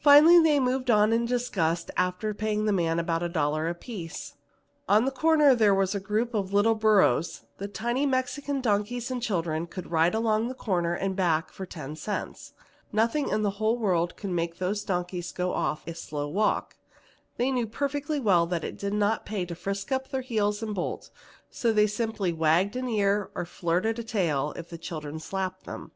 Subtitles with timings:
[0.00, 4.32] Finally they moved on in disgust, after paying the man about a dollar apiece.
[4.88, 9.66] On a corner were a group of little burros, the tiny Mexican donkeys and children
[9.66, 12.54] could ride along to the corner and back for ten cents.
[12.90, 16.76] Nothing in the whole world could make those donkeys go off a slow walk.
[17.36, 21.10] They knew perfectly well that it didn't pay to frisk up their heels and bolt,
[21.50, 25.92] so they simply wagged an ear or flirted a tail if the children slapped them.